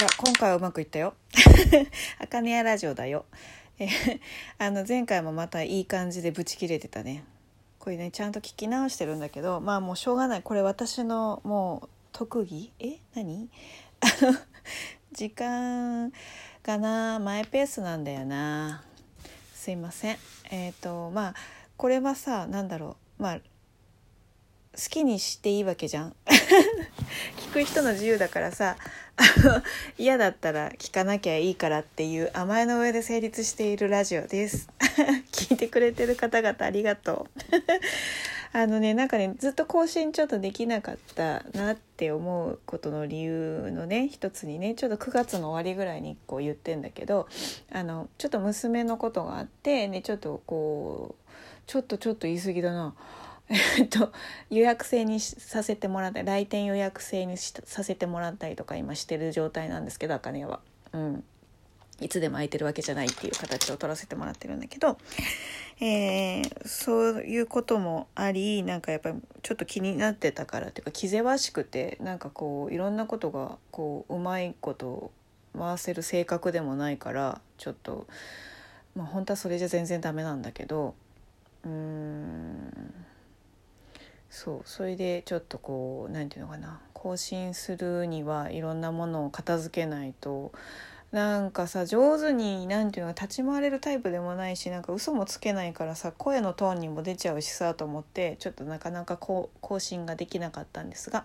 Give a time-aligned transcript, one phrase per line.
[0.00, 1.14] ら今回はうまくいったよ。
[2.18, 3.26] あかねやラジオだよ。
[3.78, 3.88] え
[4.58, 7.24] あの前回もまたいい感じでブチ切れてたね。
[7.78, 10.42] これねちゃんと聞き直してるんだけどまあもうしょうがない。
[10.42, 12.72] これ私のもう特技？
[12.78, 12.98] え？
[13.14, 13.50] 何？
[15.12, 16.12] 時間
[16.62, 17.18] がな？
[17.18, 18.84] マイペースなんだよな。
[19.54, 20.16] すいません。
[20.50, 21.34] えっ、とまあ
[21.76, 23.22] これはさなんだろう。
[23.22, 23.42] まあ好
[24.88, 26.16] きにしていいわけじゃん。
[26.50, 28.76] 聞く人の自由だからさ
[29.98, 34.68] 嫌だったら聞かなきゃいいからっていう甘えの上で成立しているラジオです
[35.32, 37.40] 聞いてくれてる方々ありがとう
[38.56, 47.28] あのねなんかねずっと更新ちょっとできなかったなって思うことの理由のね一つにねちょっと9月の終わりぐらいにこう言ってんだけど
[47.70, 51.30] あのちょっと娘のことがあってねちょっとこう
[51.66, 52.94] ちょっとちょっと言い過ぎだな。
[53.50, 54.12] えっと、
[54.48, 60.60] 予約制にさせてもらった来店予約制にさせてもらったりとか今してる状態なんですけど茜は。
[60.92, 61.24] うん
[62.00, 64.96] いつでも空いてるわけじゃないっていう形を取らせてもらってるんだけど、
[65.80, 75.10] えー、そういうこともありなんかやっぱりちょっと気になってたからっていうか気ぜわしくてなんかこういろんなことがこううまいこと
[75.56, 78.06] 回せる性格でもないからちょっと
[78.96, 80.94] まあ本当はそれじゃ全然ダメなんだけど
[81.64, 82.94] うーん
[84.30, 90.52] そうそれでちょっとこう何て言うのかな更新するにはいろんなものを片付けないと
[91.10, 101.24] なんかさ上手に何て言うの立ち回れるタイプでもないしなんか嘘もつけないからさ声のトーンにも出ちゃうしさと思ってちょっとなかなかこう更新ができなかったんですが。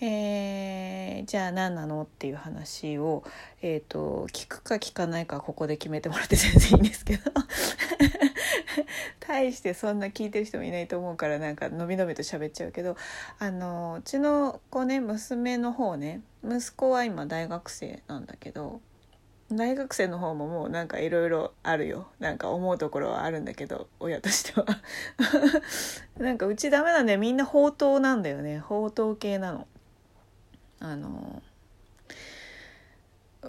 [0.00, 3.22] えー、じゃあ何なのっていう話を、
[3.62, 7.30] えーと、聞くか聞かないかここで決めてもらって全然いいんですけど
[9.34, 12.96] 大してそんな聞いてる人もいないと思うからなんかのびのびと喋っちゃうけど
[13.40, 18.80] あのうちの子ね娘の方ね息子は今大学生なんだけど
[19.50, 22.08] 大学生の方ももうなんかいろいろあるよ。
[22.18, 24.66] なんか思うところはあるんだけど親としては。
[26.16, 28.60] なんかうちダメなんだよみんな宝刀なんだよね。
[28.60, 29.66] 宝刀系なの。
[30.80, 31.42] あの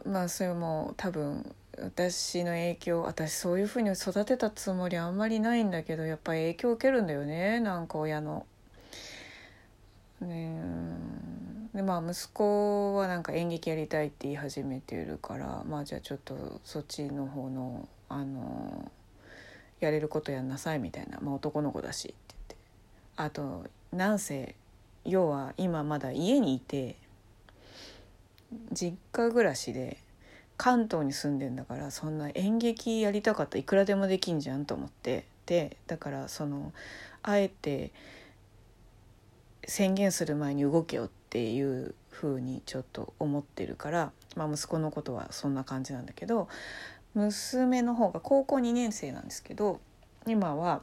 [0.05, 8.45] まあそれも多分私の影響私そういうふうに育てたつもりあんまりないんだけどやっぱり影響受けるんだよねなんか親の。
[10.21, 10.61] ね
[11.73, 18.89] でまあ息子はなんか演劇やりたいって言い始めているからまあじゃあちょっとそっちの方のあの
[19.81, 22.55] やれることやんなさいみたいな、まあ、男の子だしって言って
[23.17, 24.55] あとなんせ
[25.03, 26.95] 要は今まだ家にいて
[28.71, 29.97] 実家暮らしで
[30.57, 35.25] 関東に住んでんだからそんな演劇やりたかったらいくらでもできんじゃんと思って。
[35.45, 36.73] でだからその
[37.21, 37.91] あえて
[39.67, 46.47] 宣言する前に動けよっていう風にちょっと思ってるから、まあ、息子のことはそんな感じなんだけど
[47.13, 49.79] 娘の方が高校2年生なんですけど
[50.27, 50.81] 今は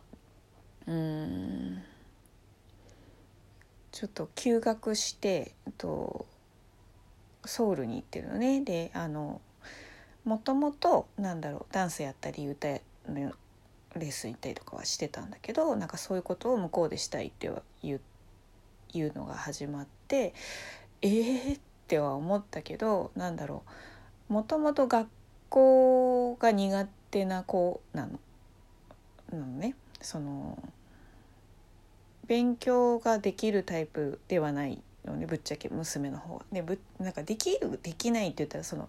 [0.86, 1.82] うん
[3.92, 6.26] ちょっと休学してと
[7.44, 8.62] ソウルに行ってるのね。
[8.62, 9.40] であの
[10.24, 12.68] もともとなんだろうダンスやったり歌
[13.08, 13.32] の
[13.94, 17.50] レッスン行ったりとかはしてたんだけどなんかそういうことを向こうでしたいって
[17.82, 18.00] 言
[19.08, 20.34] うのが始まって
[21.02, 23.64] えーっては思ったけどなんだろ
[24.30, 25.08] うもともと学
[25.50, 28.18] 校が苦手な子なの。
[29.30, 29.74] なのね。
[30.00, 30.58] その
[32.26, 36.42] 勉強ができるタイプではないのねぶっちゃけ娘の方は。
[36.52, 38.88] でぶなんかできるできないって言ったらその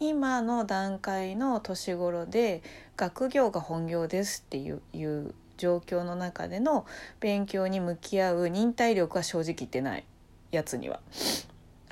[0.00, 2.62] 今の段階の年頃で
[2.96, 6.84] 学業が本業ですっていういう状況の中での
[7.20, 10.04] 勉強に向き合う忍耐力は正直言ってない
[10.50, 11.00] やつには。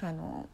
[0.01, 0.47] あの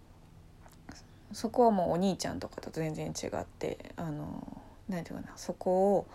[1.33, 6.07] そこはもうお兄ちゃんとかと全然違ってあの何て言うかなそこを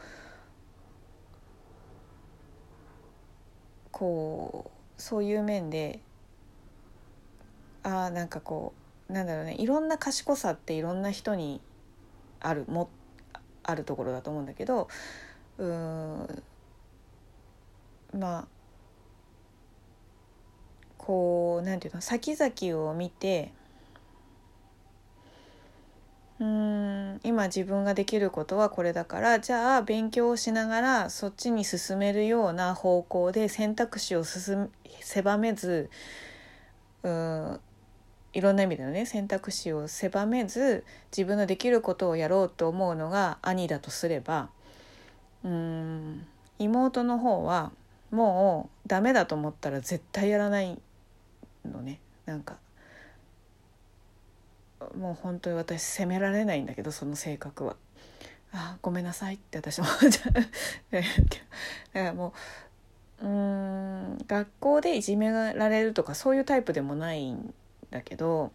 [3.91, 5.99] こうそういう面で
[7.83, 8.73] あなんかこ
[9.09, 11.61] うなんだろうねいろんな賢さっていろんな人に
[12.39, 12.89] あるも
[13.63, 14.87] あるところだと思うんだけど
[15.57, 16.43] うん
[18.17, 18.47] まあ
[20.97, 23.51] こうなんていうの先々を見て
[26.39, 34.69] うん今自分ができることはこれだからじゃあ勉強をしながらそっちに進めるような方向で選択肢を進
[35.01, 35.89] 狭めず
[37.03, 37.59] うん
[38.33, 40.83] いろんな意味でのね選択肢を狭めず
[41.15, 44.49] 自分のできることをやろうと思うのが兄だとすれば
[45.43, 46.25] うん
[46.59, 47.71] 妹の方は
[48.11, 50.79] もうダメだと思ったら絶対やらない
[51.65, 52.57] のねなんか
[54.97, 57.75] もう本当に私責められないんだけどその性格は。
[58.55, 59.87] あごめんなさいって私も
[60.91, 61.09] だか
[61.95, 62.33] らも
[63.19, 67.51] ううん学校でいじめられるとかそういうタイプでもないん
[67.93, 68.51] だけど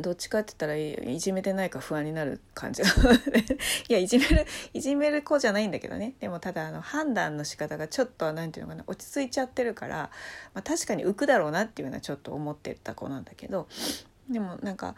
[0.00, 2.82] どっちかって言ったらいじめてないか不安になる感じ
[3.88, 6.14] いやいじめるいじめる子じゃないんだけどね。
[6.20, 8.84] でもただあの判断の仕方がちょっと何て言うのかな。
[8.86, 10.10] 落ち着いちゃってるから、
[10.54, 13.66] まあ、確かに浮くだろうなっていうのはちょっと思ってた子なんだけど。
[14.30, 14.94] でもなんか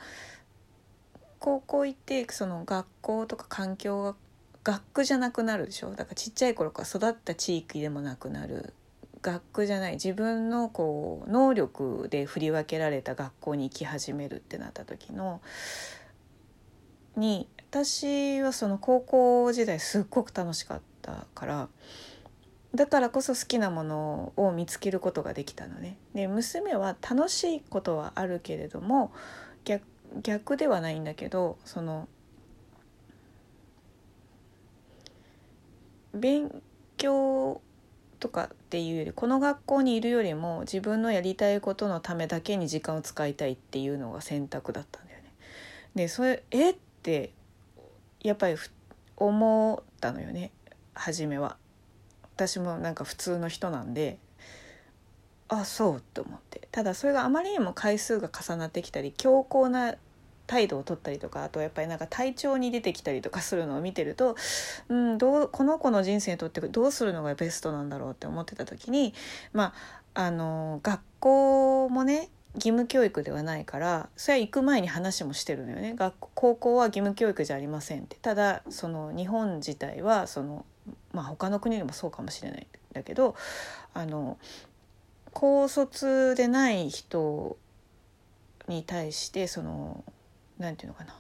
[1.39, 4.17] 高校行ってその学校とか環境が
[4.65, 5.93] 学区じゃなくなるでしょ。
[5.93, 8.75] だからちっちゃい頃から育った地域でもなくなる。
[9.23, 15.41] 学区じゃない自分のこう能力で振り分けられた学校に行き始めるってなった時の
[17.17, 21.69] に私はその高校時代すっごく楽しかったから
[22.75, 25.97] だからこそ好きなものを見つけることができたのね。
[26.15, 29.13] で娘は楽しいことはあるけれども
[29.65, 29.85] 逆
[30.23, 32.09] 逆ではないんだけどその
[36.15, 36.63] 勉
[36.97, 37.61] 強
[38.19, 45.33] とかっていうよりこの学校にいるよりも自分のやりたいことのためだけに時間を使いたいっていうのが選択だったんだよね。
[45.95, 46.71] でそれえ？
[46.71, 47.31] って
[48.23, 48.57] やっぱり
[49.17, 50.51] 思ったのよね
[50.95, 51.57] 初めは。
[52.37, 54.19] 私もなんか普通の人なんで
[55.49, 59.97] あそうと思ってただそれがあまりにも回数が重なってきたり強硬な
[60.49, 64.35] 態度を取ったりとかあとやっぱりなんか体調に出てきたりとかするのを見てると、
[64.89, 69.15] うん、どうこの子の人生にとってどうするのがベストなんだろうって思ってた時に
[69.53, 69.75] ま
[70.15, 75.95] ああの学校もね義務教育ではないからそれは行く前に話もしてるのよね。
[75.95, 78.17] 学校高校は義務教育じゃありませんって。
[78.17, 80.65] ただその日本自体はその
[81.13, 83.37] まあ他の国でもそうかもしれないんだけど
[83.93, 84.39] あの
[85.33, 87.59] 高卒でない人
[88.67, 90.05] に対してその
[90.59, 91.15] 何て言うのかな。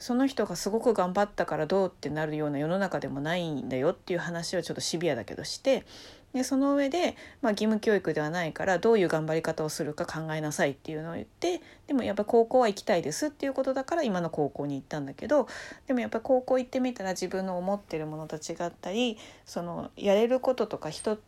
[0.00, 5.84] その人がすごく頑張ったからどうってなるような世の中でもないんだよっていう話をちょっとシビアだけどして
[6.32, 15.48] でその上で、まあ、義務教育ではないからどういう頑張り方をするか考えなさいっていうのを言ってでもやっぱ高校は行きたいですっていうことだから今の高校に行ったんだけど
[15.86, 21.18] でもやっぱ高校行ってみたら自分の思ってるものと違ったりそのやれることとか人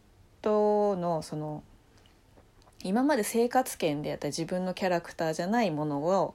[0.40, 1.62] とのその
[2.82, 6.34] 今まで生活圏でやった自分のキャラクターじゃないものを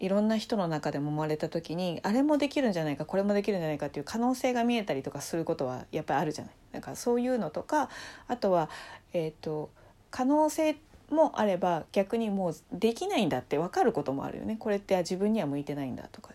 [0.00, 6.54] いろんな人の中でも生まれた時にあれもできるんじゃないかこれもできるんじゃないかっていう可能性が見えたりとかすることはやっぱりあるじゃない。
[6.72, 7.88] だかそういうのとか
[8.26, 8.68] あとは、
[9.12, 9.70] えーと、
[10.10, 10.76] 可能性
[11.10, 16.34] もあれば逆にもうできないんだって分かることもあるよねこれって自分には向いてないんだとか。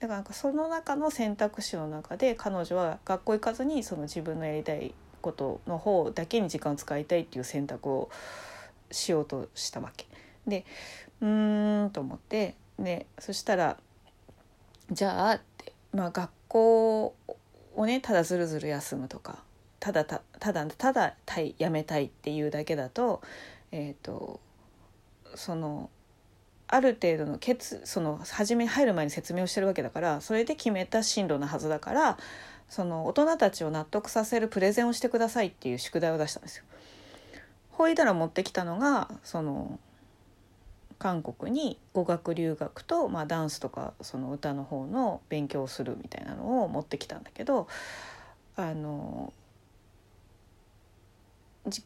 [0.00, 8.10] だからなんかその中の選択肢の中で彼女は学校行かずにその自分のやりたいことの方だけに時間を使いたいっていう選択を
[8.90, 10.06] しようとしたわけ。
[10.46, 10.64] で
[11.20, 13.76] うーんと思ってでそしたら
[14.90, 17.14] じゃあって、まあ、学校
[17.76, 19.42] をねただずるずる休むとか
[19.78, 23.22] ただたただただたいやめたいっていうだけだと,、
[23.72, 24.40] えーと、
[25.34, 25.90] その
[26.68, 32.18] ある程度の決その初め入る前に説明をしてるわけだからそれで決めた進路なはずだから
[32.68, 36.64] その大人たちを納得させるプレゼンをしてくださいっていう宿題を出したんですよ。
[37.80, 39.78] ほいだら持ってきたのがその
[40.98, 47.68] 韓国に語学留学と、まあ、ダンスとかその歌の方の勉強をするみたいなのを持ってきたんだけど
[48.54, 49.32] あの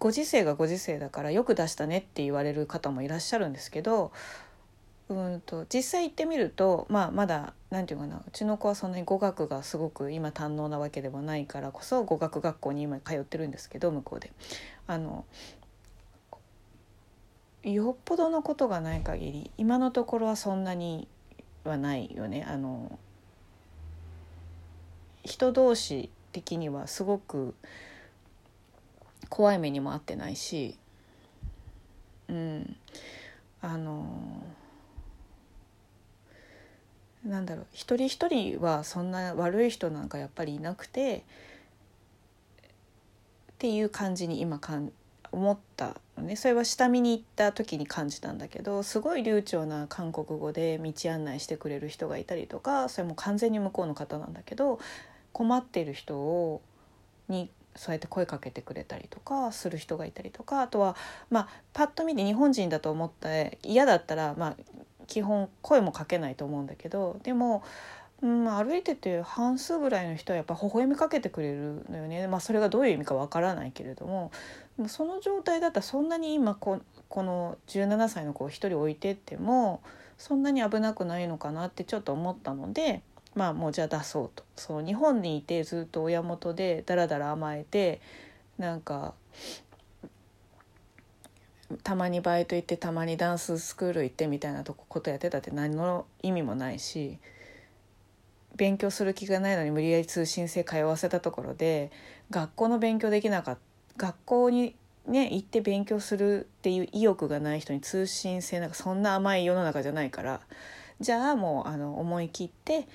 [0.01, 4.11] ご時世がご時世だからよく出したねって言われる方もいらっしゃるんですけど
[5.09, 14.33] うんと実際行ってみると、まあ、まだ何て言うかなうちの子はそんなに語学がすごく今堪能なわけではないからこそ語学学校に今通ってるんですけど向こうで。
[14.89, 15.25] あの
[17.65, 21.09] よっぽどのことがない限り今のところはそんなに
[21.65, 22.45] はないよね。
[22.47, 22.99] あの
[25.25, 27.55] 人同士的にはすごく
[29.31, 30.77] 怖い目にも遭ってないし、
[32.29, 32.77] うん、
[33.63, 34.45] あの
[37.25, 41.25] なんだろう一人一人はそんな悪い人なんかやっぱりいなくて
[43.53, 44.93] っていう感じに今かん
[45.33, 54.79] 思ったねそれは下見に行った時に感じたんだけどすごい流暢な韓国語で道案内してくれる人がいたりとかそれも完全に向こうの方なんだけど
[55.33, 56.63] 困っている人を
[57.29, 60.97] にそうやって声かけてくれたりとかする人がいたりとかあとは
[61.31, 64.57] まあパッと見て日本人だと思って嫌だったらまあ
[65.07, 67.63] 基本声もかけないと思うんだけどでも
[68.23, 74.31] うん、歩いてて半数ぐらいの人はやっぱ微笑みかけてくれるのよね、まあ、それがどういう意味かわからないけれども。
[74.89, 79.81] その状態だったらそんなに今ここの17歳の子を一人置いてっても
[80.19, 83.03] そんなに危なくないのかなってちょっと思ったので
[83.35, 84.43] まあもうじゃあ出そうと。
[84.57, 88.01] その日本にいてずっと親元でダラダラ甘えて
[88.59, 89.15] なんか
[91.83, 97.19] たまにバイト行ってたまにダンススクール行ってみたいなとこことやってたって何の意味もないし
[98.57, 101.91] 勉強する気がないのに無理やり通信制通わせたところで
[102.31, 103.61] 学校の勉強できなかった
[103.97, 104.75] 学校に
[105.07, 110.41] ね行って勉強するっていう意欲がない人に通信制なんかそんな甘い世の中じゃないから
[111.01, 112.89] じゃあもうあの思い切って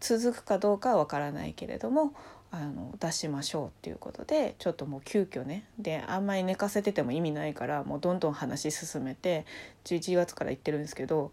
[0.00, 2.12] 続くかどうかは分からないけれども
[2.50, 9.44] あの出しましょうっていうことでちょっともう急遽ねであんまり寝かせてても意味ないからもうどんどん話進めて
[9.84, 11.30] 11月から行ってるんですけど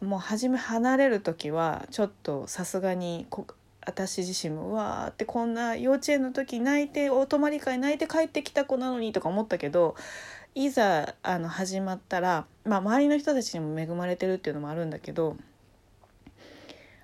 [0.00, 3.26] もう初め離れる時はちょっとさすがに
[3.84, 9.96] 私自身もうわーってこんな幼稚園の時泣いてお泊まり会泣いて帰ってきた子なのにとか思ったけど
[10.54, 15.36] いざあの始まったら、まあ、周りの人たちにも恵まれてるっていうのもあるんだけど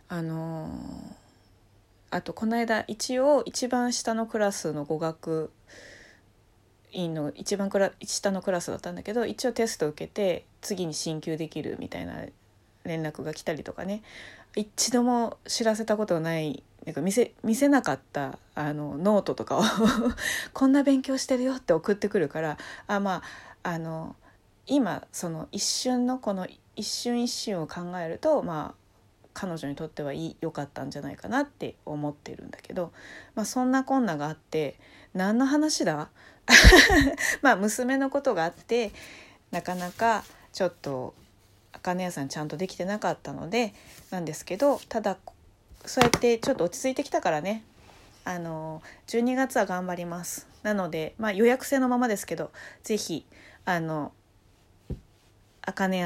[0.08, 0.70] あのー、
[2.10, 5.50] あとこの間一応一番下のクラスの語学
[6.92, 12.24] 院の一番クラ下のクラスだったんだけど一応テスト受けて次に進級できるみたいな
[12.84, 14.02] 連絡が来たりとかね。
[14.56, 19.62] 一度も知らせたことないなんか見せ見せなかったあのノートとかを
[20.52, 23.22] こんな勉強してるよって送ってくるからあま
[23.62, 24.14] ああの
[24.66, 28.84] 今その一瞬のこの一瞬一瞬を考えるとまあ
[29.32, 32.92] 彼女にとってはい良かったんじゃないかなって思ってるんだけど、
[33.34, 34.78] まあ、そんなこんながあって
[35.12, 36.08] 何の話だ？
[37.42, 38.92] まあ娘のことがあって
[39.50, 41.14] なかなかちょっと
[41.84, 43.74] 茜屋さんちゃんとできてなかったので
[44.10, 45.18] なんですけどただ
[45.84, 47.62] そうやってちょっと落ち着いてきたからね。
[48.26, 50.48] あの12月は頑張ります。
[50.62, 52.50] なので、まあ、予約制のままですけど
[52.82, 53.26] 是非
[53.66, 54.12] あの
[55.60, 56.02] 茜屋